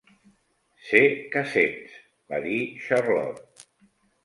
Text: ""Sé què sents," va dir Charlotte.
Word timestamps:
""Sé 0.87 1.01
què 1.35 1.43
sents," 1.51 1.93
va 2.33 2.41
dir 2.49 2.59
Charlotte. 2.89 3.71